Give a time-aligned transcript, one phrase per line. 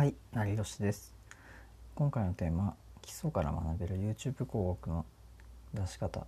[0.00, 1.14] はい、成吉です。
[1.94, 5.04] 今回のテーマ、基礎から学べる YouTube 広告の
[5.74, 6.26] 出し方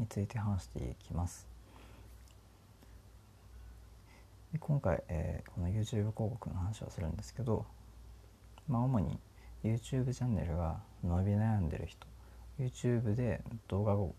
[0.00, 1.46] について話していきます。
[4.52, 7.64] で今回、えーこの YouTube 広告の話をするんですけど、
[8.66, 9.16] まあ主に
[9.62, 9.78] YouTube
[10.12, 12.04] チャンネルが伸び悩んでる人、
[12.58, 14.16] YouTube で動画を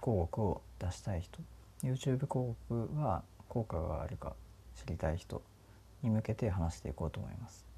[0.00, 1.38] 広告を出したい人、
[1.84, 2.56] YouTube 広告
[2.96, 4.32] は効果があるか
[4.74, 5.40] 知りたい人
[6.02, 7.71] に向けて話していこうと思います。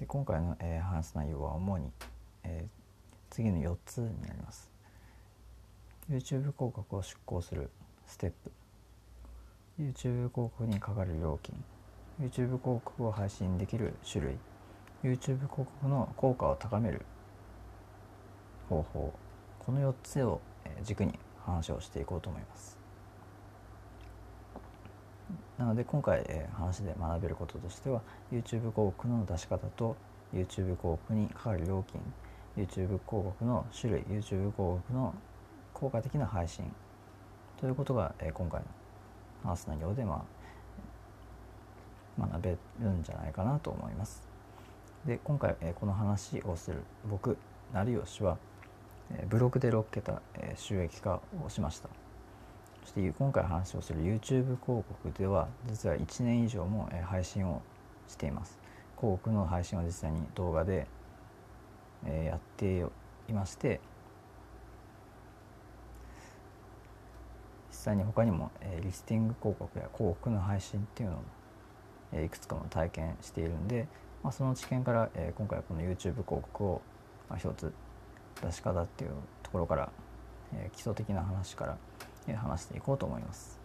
[0.00, 1.92] で今回の、えー話す内容は主に、
[2.42, 2.80] えー
[3.28, 4.68] 次の4つになります。
[6.10, 7.70] YouTube 広告を出稿する
[8.06, 8.50] ステップ。
[9.78, 11.54] YouTube 広告にかかる料金。
[12.18, 14.38] YouTube 広告を配信できる種類。
[15.04, 17.04] YouTube 広告の効果を高める
[18.68, 19.12] 方法。
[19.60, 20.40] この4つを
[20.82, 22.79] 軸に話をしていこうと思います。
[25.60, 28.00] なので今回、えー話で学べることとしては
[28.32, 29.94] YouTube 広告の出し方と
[30.32, 32.00] YouTube 広告にかかる料金
[32.56, 35.14] YouTube 広告の種類 YouTube 広告の
[35.74, 36.64] 効果的な配信
[37.60, 38.66] ということが、えー今回の
[39.50, 40.24] 話す内容で、ま
[42.18, 44.22] あ、学べるんじゃないかなと思います。
[45.04, 46.78] で今回、えーこの話をする
[47.10, 47.36] 僕
[47.74, 48.38] 成吉は、
[49.10, 52.09] えーブログで6桁、え収益化をしました。
[52.82, 54.84] そして今回話をする YouTube 広告
[55.16, 57.62] では実は1年以上も配信を
[58.08, 58.58] しています。
[59.00, 60.86] 広告の配信を実際に動画で
[62.06, 62.84] やって
[63.28, 63.80] いまして
[67.70, 68.50] 実際に他にも
[68.82, 71.22] リスティング広告や広告の配信っていうの
[72.12, 73.86] をいくつかも体験しているんで、
[74.22, 76.82] まあ、その知見から今回はこの YouTube 広告を
[77.38, 77.72] 一つ
[78.42, 79.90] 出し方っていうところから
[80.72, 81.78] 基礎的な話から
[82.34, 83.60] 話していこうと思います。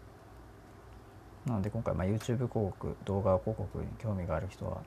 [1.45, 4.81] なので今回、まあ、YouTube 広告動画広告に興味がある人は、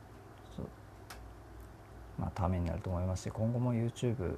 [2.19, 4.37] まあ、ためになると思いますし今後も YouTube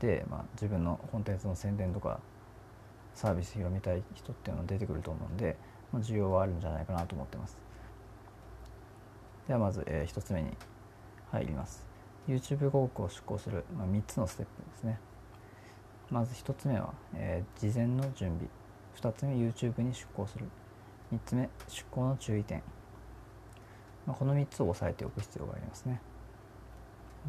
[0.00, 2.20] で、まあ、自分のコンテンツの宣伝とか
[3.14, 5.56] サービス広めたい人っていうのが出てくると思うんで、
[5.92, 7.56] まあ、需要はあるんじゃないかなと思ってます。
[9.46, 10.56] ではまず、え1つ目に
[11.30, 11.84] 入ります。
[12.28, 14.98] YouTube 広告を出稿する、まあ、3つのステップですね。
[16.10, 18.48] まず1つ目は、えー事前の準備
[19.00, 20.46] 2つ目 YouTube に出稿する。
[21.12, 22.62] 3つ目出稿の注意点、
[24.06, 26.00] まあ、この3つを押さえておく必要がありますね。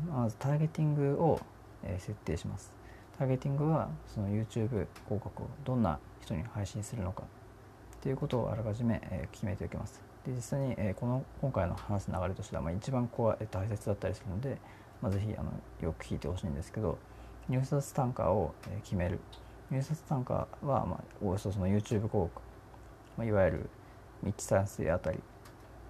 [0.09, 1.39] まずターゲティングを、
[1.83, 2.71] えー設定します。
[3.17, 7.23] ターゲティングはその YouTube 広告をどんな人に配信するのか。
[8.01, 10.01] ということをあらかじめ、えー決めておきます。
[10.25, 14.57] で実際に、えーこの今回の話す流れとしては、まあ、一番ここは、えー大切だったりするので、
[15.01, 16.97] まあ、ぜひあのよく聞いてほしいんですけど
[17.49, 19.19] 入札単価をえー決める。
[19.73, 22.29] 入札単価は、まあ、およそその YouTube 広告、
[23.17, 23.69] まあ、いわゆる
[24.21, 25.19] 密再生あたり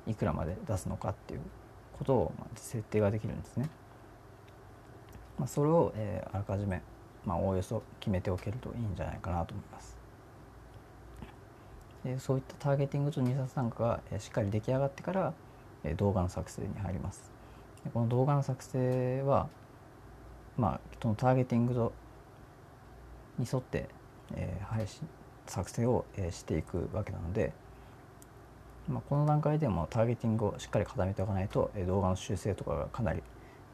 [0.07, 1.41] いくらまで出すのかっていう
[1.97, 3.69] ことを、まあ、設定ができるんですね、
[5.38, 6.81] まあ、それを、えーあらかじめ、
[7.25, 9.97] まあ、おおよそ決めておけるといいんじゃないかなと思います。
[12.05, 15.33] でそういったターゲティングと入札単価が、えーしっかり出来上がってから、
[15.83, 17.31] えー動画の作成に入ります。
[17.94, 19.50] この動画の作成は
[20.57, 21.94] まあ、そのターゲティングと
[23.38, 23.89] に沿って、
[24.33, 25.07] えー配信
[25.45, 27.53] 作成を、えーしていくわけなので、
[28.88, 33.21] まあ、この段階でもターゲティングをしっかり固めておかないと、えー動画の修正とかがかなり、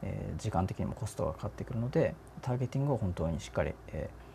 [0.02, 4.30] えー時間的にもコストがかかってくるのでターゲティングを本当にしっかり、えー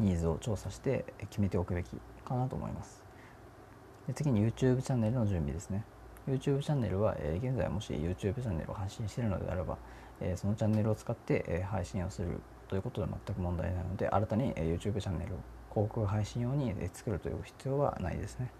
[0.00, 1.90] ニーズを調査して決めておくべき
[2.24, 3.04] かなと思います。
[4.08, 5.84] で次に YouTube チャンネルの準備ですね。
[6.26, 9.78] YouTube チャンネルは、えー現在もし YouTube チャンネルを発信しているのであれば、
[10.20, 12.40] えーそのチャンネルを使って、えー配信をする
[12.74, 15.38] ということで全く問題ないので新たに、えー YouTube チャンネルを
[15.72, 18.50] 広告配信用に、作るという必要はないですね。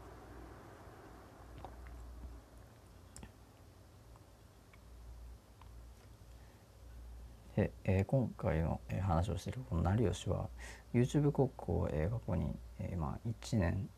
[7.56, 10.48] でえー今回の、えー話をしているこの成吉は
[10.92, 13.88] YouTube 広告を、えー過去に、えーまあ、1年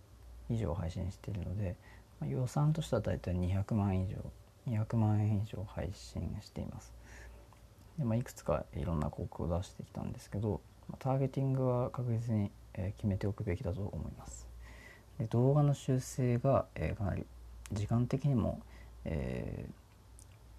[0.48, 1.76] 以上配信しているので、
[2.20, 4.16] まあ予算としては大体200万以上
[4.66, 6.94] 200万円以上配信しています
[7.98, 14.46] で、まあ、いくつかいろんな広告を出してきたんですけど、まあターゲティングは確実に、え決めておくべきだと思います。
[15.18, 17.24] で動画の修正が、えかなり
[17.72, 18.60] 時間的にも、
[19.04, 19.72] えー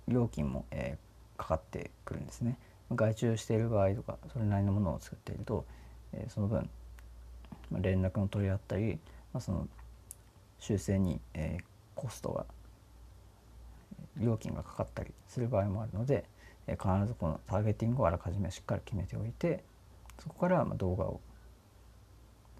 [0.07, 1.07] 料金も、えー
[1.39, 2.57] かかってくるんですね。
[2.95, 5.65] 外注している場合とかそれなりのものを作っていると、
[6.13, 6.69] えーその分
[7.69, 8.97] まあ連絡の取り合ったり、
[9.33, 9.67] まあ、その
[10.59, 11.59] 修正に、え
[11.93, 12.45] コストが
[14.17, 16.25] 料金がかかったりする場合もあるので、
[16.71, 19.63] 必ずこのターゲティングをあらかじめしっかり決めておいて
[20.19, 21.21] そこから動画を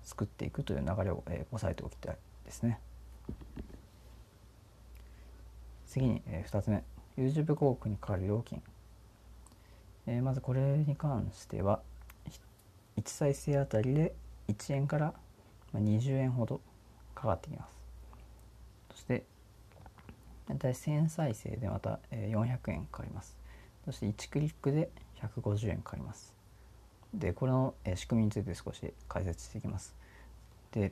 [0.03, 1.21] 作っていくという流れを、
[1.51, 2.79] 押さえておきたいですね。
[5.85, 6.83] 次に、2つ目。
[7.17, 8.61] YouTube 広告にかかる料金、
[10.21, 11.81] まずこれに関しては
[12.95, 14.13] 1再生あたりで
[14.47, 15.13] 1円から
[15.73, 16.61] 20円ほど
[17.13, 17.75] かかってきます。
[18.91, 19.23] そして
[20.47, 23.36] 大体1000再生でまた400円かかります。
[23.87, 24.89] そして1クリックで
[25.21, 26.35] 150円かかります。
[27.13, 29.95] でこれの仕組みについて少し解説していきます。
[30.73, 30.91] で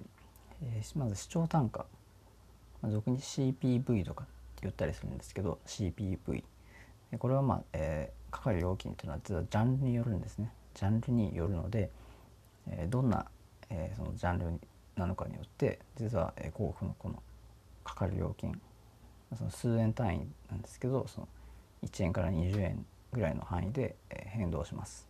[0.95, 1.85] まず視聴単価。
[2.81, 6.43] まあ俗に CPV とかって言ったりするんですけど CPV
[7.19, 10.53] これはまあ、えー、かかる料金というのは実はジャンルによるんですね。
[10.73, 11.91] ジャンルによるので、
[12.67, 13.25] えー、どんな、
[13.69, 14.45] えー、そのジャンル
[14.95, 17.21] なのかによって実は、えー、広告のこの
[17.83, 18.57] かかる料金
[19.35, 21.27] その数円単位なんですけどその
[21.85, 25.07] 1円から20円ぐらいの範囲で、えー、変動します。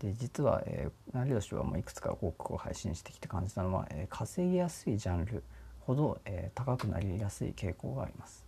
[0.00, 5.42] で実は、えー、成吉はもういくつか広告を配信してきて感じたのは、えー、稼ぎやすいジャンル
[5.80, 8.44] ほど、えー、高くなりやすい傾向があります。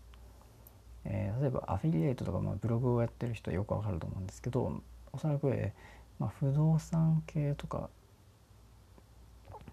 [1.05, 4.83] えー、例えばアフィリエイトとか、まあ、ブログをやってる人はよくわかると思うんですけど
[5.13, 7.91] おそらく、えーまあ、不動産系とか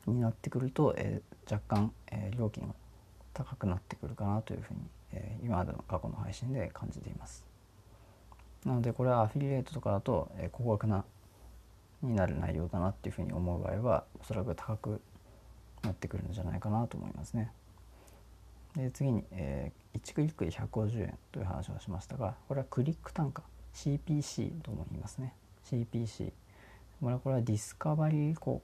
[0.05, 2.73] になってくると、えー、若干、えー、料金が
[3.33, 4.79] 高くなってくるかなというふうに、
[5.13, 7.45] えー、今までの過去の配信で感じています。
[8.65, 11.03] なのでこれはアフィリエイトとかだと、えー、高額な
[12.01, 15.01] になる内容だなっていうふうに思う場合はおそらく高く
[15.83, 17.51] なってくるんじゃないかなと思いますね。
[18.75, 23.43] で次に、えー、1クリックで150円という話をしましたがこれはクリック単価
[23.75, 25.35] CPC とも言いますね
[25.69, 26.31] CPC
[26.99, 28.63] これはディスカバリー広告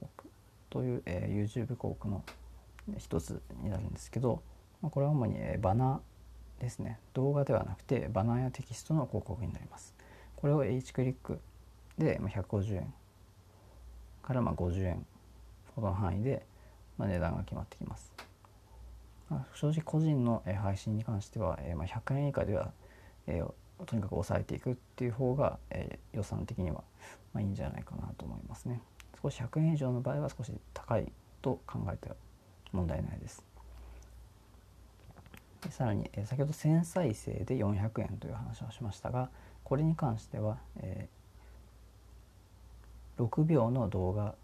[0.70, 2.24] という、えー、YouTube 広告の
[2.98, 4.42] 一つになるんですけど、
[4.82, 6.00] まあ、これは主に、えー、バナー
[6.60, 9.96] ですね動画ではなくてバナーやテキストの広告になります
[10.36, 11.40] これを1クリック
[11.98, 12.94] で150円
[14.30, 15.06] からま50円
[15.76, 16.46] ほどの範囲で、
[17.00, 18.14] 値段が決まってきます。
[19.56, 22.72] 正直個人の配信に関しては、100円以下では、
[23.26, 25.58] とにかく抑えていくっていう方が、
[26.14, 26.84] 予算的には、
[27.40, 28.82] いいんじゃないかなと思いますね。
[29.20, 31.12] 少し100円以上の場合は少し高い
[31.42, 32.16] と考えては
[32.72, 33.44] 問題ないです。
[35.70, 39.30] さらに、え先ほど1000再生で400円という話をしましたが
[39.64, 41.10] これに関しては、え
[43.18, 44.36] 6秒の動画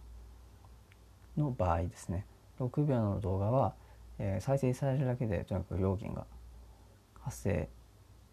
[1.38, 2.25] の場合ですね
[2.59, 3.73] 6秒の動画は、
[4.19, 6.25] えー、再生されるだけでとにかく料金が
[7.21, 7.69] 発生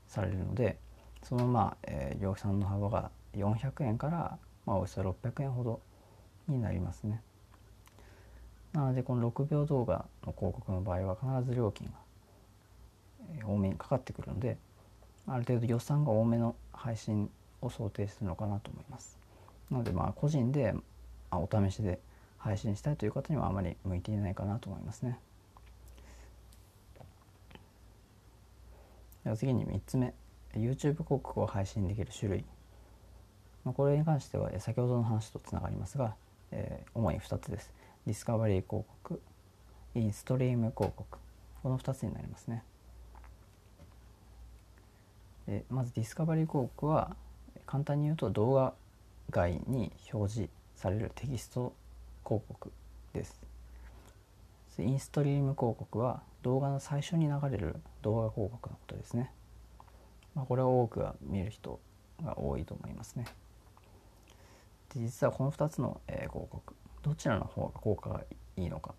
[0.08, 0.78] されるので
[1.22, 5.80] そのまあ、えー、量産の幅が400円から、まあ、およそ600円ほど
[6.48, 7.22] になりますね。
[8.72, 11.92] なのでこの6秒動画の広告の場合は必ず料金が
[13.44, 14.56] 多めにかかってくるので
[15.26, 17.30] ある程度予算が多めの配信
[17.60, 19.18] を想定するのかなと思います。
[19.70, 20.74] なのでまあ個人で
[21.30, 22.00] お試しで
[22.38, 25.18] 配信したいという方にはあまり向いていないかなと思いますね。
[29.24, 30.12] では次に3つ目。
[30.54, 32.44] YouTube 広告を配信できる種類。
[33.64, 36.14] まあこれに関しては先ほどの話とつながりますが、
[36.50, 37.72] えー、主に2つです。
[38.06, 39.22] ディスカバリー広告
[39.94, 41.18] インストリーム広告。
[41.62, 42.64] この2つになりますね。
[45.52, 47.14] でまずディスカバリー広告は
[47.66, 48.72] 簡単に言うと動画
[49.28, 51.74] 外に表示されるテキスト
[52.24, 52.72] 広告
[53.12, 53.38] です。
[54.78, 59.30] インストリーム広告は動画の最初に流れる動画広告のことですね、
[60.34, 61.78] まあ、これは多くは見る人
[62.24, 63.26] が多いと思いますね。
[64.94, 68.22] で実はこの2つの、え、広告どちらの方が効果が
[68.56, 68.94] いいのか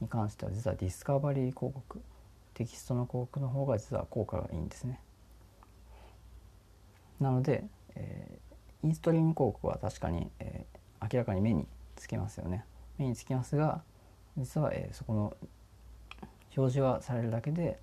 [0.00, 2.00] に関しては実はディスカバリー広告
[2.54, 5.00] テキストの広告の方が実は効果がいいんですね。
[7.20, 12.64] なので、えー、インストリーム広告は確かに、えー、明らかに目につけますよね
[12.98, 13.82] 目につきますが
[14.36, 15.36] 実は、えー、そこの
[16.56, 17.78] 表示はされるだけで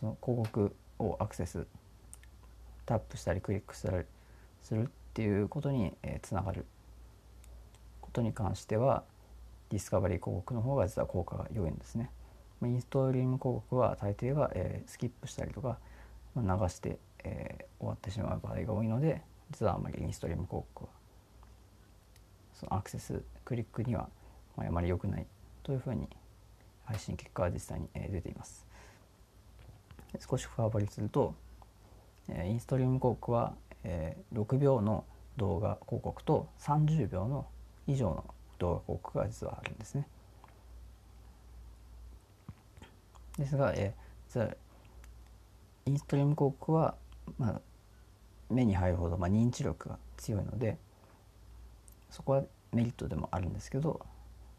[0.00, 1.66] その広告をアクセス
[2.86, 4.04] タップしたりクリックしたり
[4.62, 6.66] するっていうことに、えー、がる
[8.00, 9.04] ことに関しては
[9.70, 12.10] ディスカバリー広告の方が実は効果が良いんですね。
[12.62, 15.78] インストリーム広告は大抵が、えー、スキップしたりとか、
[16.34, 20.90] ま、流して、えー、終わってしまう場合が多いので実はあまりインストリーム広告は
[22.54, 24.08] そのアクセスクリックには
[24.56, 25.26] あまり良くない
[25.62, 26.08] というふうに
[26.84, 28.66] 配信結果は実際に出ています。
[30.20, 31.34] 少し深掘りすると
[32.28, 33.54] インストリーム広告は
[34.32, 35.04] 6秒の
[35.36, 37.46] 動画広告と30秒の
[37.86, 38.24] 以上の
[38.58, 40.06] 動画広告が実はあるんですね。
[43.38, 43.94] ですが、え
[44.28, 44.54] 実は
[45.86, 46.94] インストリーム広告は、
[47.38, 47.60] まあ、
[48.50, 50.78] 目に入るほど、まあ、認知力が強いので
[52.10, 54.00] そこはメリットでもあるんですけど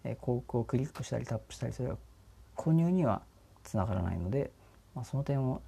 [0.06, 1.98] え広告をクリックしたりタップしたりすれば
[2.56, 3.22] 購入には
[3.64, 4.52] つながらないので、
[4.94, 5.62] まあ、その点を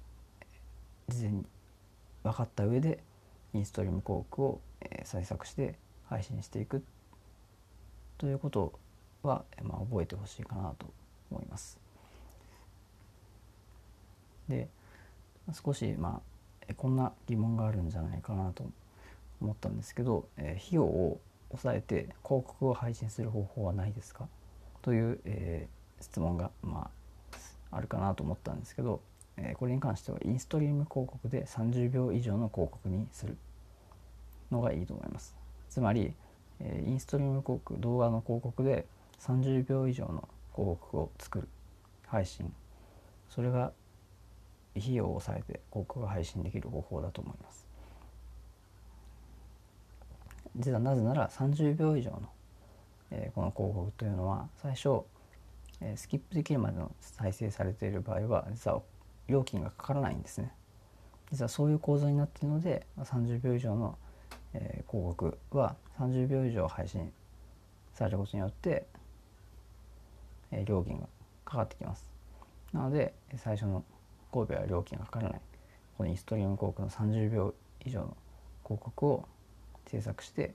[1.08, 1.44] 事前に
[2.22, 3.02] 分かった上で
[3.52, 5.74] インストリーム広告を、えー、採作して
[6.08, 6.84] 配信していく
[8.16, 8.78] ということ
[9.22, 10.86] は、まあ、覚えてほしいかなと
[11.30, 11.78] 思います。
[14.48, 14.68] で
[15.52, 16.37] 少しまあ
[16.74, 18.64] こんな疑問があるんじゃないかなと
[19.40, 21.20] 思ったんですけど、えー、費用を
[21.50, 24.28] 抑えて広告を配信する方法はないですか？
[24.82, 26.90] という、えー、質問が、ま
[27.70, 29.00] あ、あるかなと思ったんですけど、
[29.36, 33.36] えー、これに関してはインストリーム広告で30秒以上の広告にする
[34.50, 35.36] のがいいと思います。
[35.68, 36.14] つまり、
[36.60, 38.86] え、インストリーム広告動画の広告で
[39.20, 41.48] 30秒以上の広告を作る
[42.06, 42.52] 配信
[43.28, 43.72] それが
[44.78, 47.66] 費用を抑えて広告が配信できる方法だと思います。
[50.56, 52.22] 実はなぜなら30秒以上の、
[53.10, 55.02] えー、この広告というのは最初、
[55.80, 58.82] えー、スキップできるまでの再生されている場合は実は
[59.28, 60.52] 料金がかからないんですね。
[61.30, 63.98] 実はそういう構造になっているので30秒以上の、
[64.54, 67.12] えー、広告は30秒以上配信
[67.94, 68.86] されることによって、
[70.50, 71.06] えー、料金が
[71.44, 72.10] かかってきます。
[72.72, 73.84] なので最初の
[74.32, 75.40] 5秒は料金がかからない
[75.96, 77.54] このインストリーム広告の30秒
[77.84, 78.16] 以上の
[78.64, 79.28] 広告を
[79.86, 80.54] 制作して、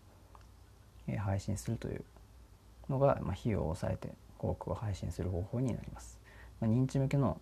[1.07, 2.03] えー、配信するという
[2.89, 6.19] のが、まあ、費用を抑えて広告を配信する方法になります。
[6.61, 7.39] まあ、認知向けの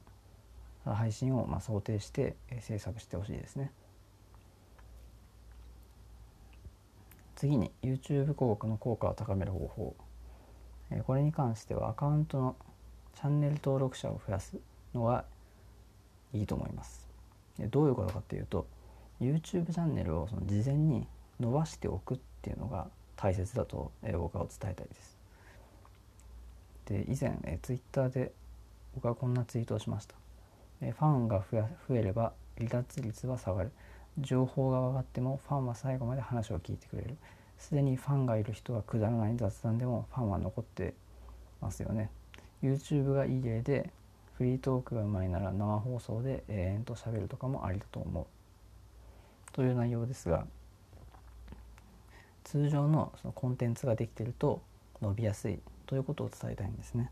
[0.86, 3.72] 配信をまあ想定して、えー、制作してほしいですね。
[7.36, 9.96] 次に YouTube 広告の効果を高める方法、
[10.92, 12.56] えー、これに関してはアカウントの
[13.16, 14.58] チャンネル登録者を増やす
[14.94, 15.26] のが
[16.34, 17.08] いいと思います。
[17.70, 18.66] どういうことかっていうと
[19.20, 21.06] YouTube チャンネルをその事前に
[21.40, 25.18] 伸ばしておくっていうのが大切だと、え僕は伝えたいです。
[26.88, 28.32] で以前、え Twitter で
[28.96, 30.16] 僕はこんなツイートをしました。
[30.82, 33.72] えファンが増えれば離脱率は下がる。
[34.18, 37.16] 情報が分かってもファンは最後まで話を聞いてくれる。
[37.60, 40.96] すでにファンがいる人はくだらない雑談でもファンは残って
[41.62, 42.10] ますよね。
[42.64, 43.92] YouTube がいい例で
[44.42, 48.26] フリートークがうまいなら生放送で永遠と喋るとかもありだと思う。
[49.54, 50.48] という内容ですが
[52.44, 54.64] 通常のそのコンテンツができてると
[55.00, 57.12] 伸びやすいということを伝えたいんですね。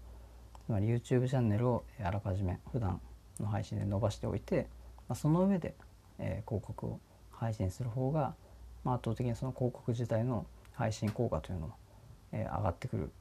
[0.65, 2.99] つまり YouTube チャンネルをあらかじめ普段
[3.39, 4.67] の配信で伸ばしておいて、
[5.07, 5.75] まあ、その上で、
[6.17, 8.33] えー、広告を配信する方が、
[8.83, 11.75] まあ、圧倒的にその広告自体の配信効果というのも、
[12.31, 13.11] えー、上がってくる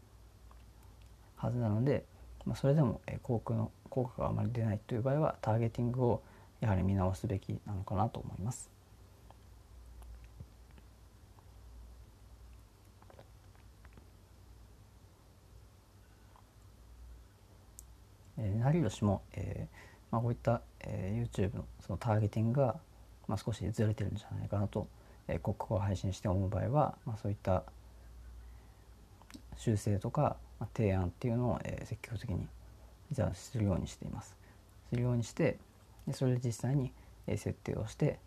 [1.37, 2.07] はずなので、
[2.47, 6.23] まあ、それでも、えー、広告の効果があまり出ないという場合はターゲティングを
[6.61, 8.71] やはり見直すべきなのかなと思います。
[18.41, 22.77] えー、成吉も、えーまあ、こういった、えー、YouTube のそのターゲティングが、
[23.27, 24.87] まあ、少しずれてるんじゃないかなと、
[25.27, 27.65] えー、広告を配信して思う場合は、まあ、そういった
[29.57, 32.47] 修正とか、まあ、提案っていうのを、えー、積極的に
[33.11, 34.37] 実はするようにしています。
[34.91, 35.59] するようにして
[36.09, 36.93] でそれで実際に、
[37.27, 38.19] 設定をして、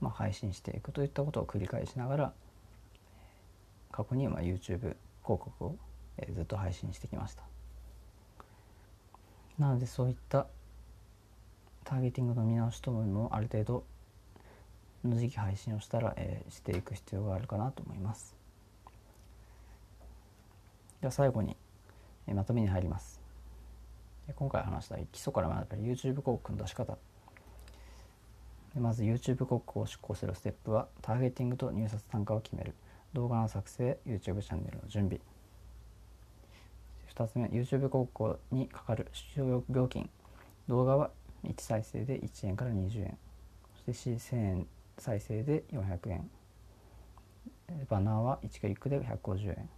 [0.00, 2.32] まあ、配信していくといったことを繰り返しながら
[3.92, 5.76] 過去にま YouTube 広告を、
[6.32, 7.44] ずっと配信してきました。
[9.58, 10.46] なのでそういった
[11.84, 13.84] ターゲティングの見直しとももある程度
[15.04, 18.34] の時期配信をしたら、えー、していく必要があるかなと思います。
[21.00, 21.56] では最後に、
[22.26, 23.17] えー、まとめに入ります。
[24.36, 26.98] 今回話した基礎から学べる YouTube 広告の出し方。
[28.76, 32.74] まず YouTube 広告を出稿するステップはターゲティングと入札単価を決める。
[33.14, 35.20] 動画の作成 YouTube チャンネルの準備。
[37.14, 40.10] 2つ目 YouTube 広告にかかる使用料金。
[40.68, 41.10] 動画は
[41.44, 43.18] 1再生で1円から20円。
[43.86, 44.66] そして1000円
[44.98, 46.30] 再生で400円。
[47.88, 49.68] バナーは1クリックで150円。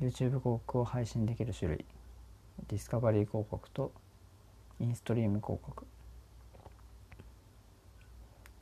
[0.00, 1.84] YouTube 広告を配信できる種類。
[2.68, 3.92] ディスカバリー広告と
[4.80, 5.86] インストリーム広告。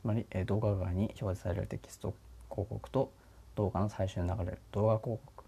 [0.01, 2.13] つまり動画側に表示されるテキスト
[2.51, 3.11] 広告と
[3.55, 5.45] 動画の最初に流れる動画広告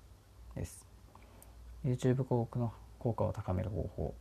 [0.56, 0.86] です。
[1.84, 4.14] YouTube 広告の効果を高める方法。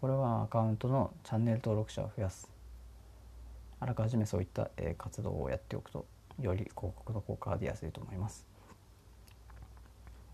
[0.00, 2.48] これはアカウントのチャンネル登録者を増やす。
[3.78, 6.04] あらかじめそういった、え活動をやっておくと
[6.40, 8.44] より広告の効果が出やすいと思います。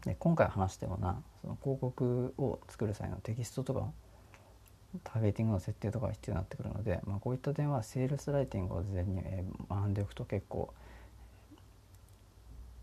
[0.05, 3.87] で今回話したようなその広告を作る際のテキストとか
[5.05, 9.23] ターゲティングの設定とかが必要になってくるので、まあ、こういった点はセールスライティングを事前に
[9.69, 10.73] 学んでおくと結構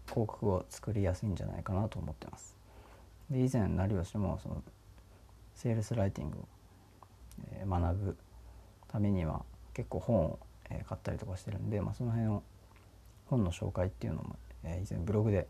[0.07, 2.55] 広告を作りやすいんじゃないかなと思ってます。
[3.29, 4.63] で以前成吉もその
[5.55, 8.17] セールスライティングを学ぶ
[8.87, 9.43] ためには
[9.73, 12.41] 結構本を、買ったりとかしてるんで、まあ、その辺を
[13.27, 15.47] 本の紹介っていうのも、以前ブログで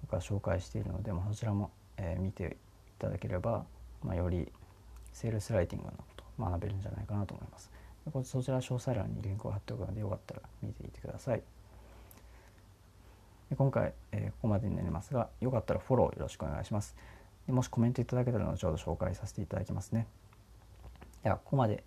[0.00, 2.56] 僕は紹介しているので、まあ、そちらも、え見て
[2.98, 3.64] いただければ、
[4.02, 4.50] まあ、より
[5.12, 7.70] セールスライティングのことを学べるんじゃないかなと思います。
[8.24, 11.42] そちら詳細欄にリンクを貼っておくのでよかったら見ていてください。
[13.50, 16.94] で今回、えー、ここまでになりますがよかったらフォローよろしくお願いします。
[17.46, 20.06] でもしコメントいただけたら後ほど紹介させていただきますね。
[21.22, 21.82] ではここまで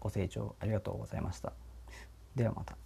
[0.00, 1.52] ご清聴ありがとうございました。
[2.34, 2.76] ではまた。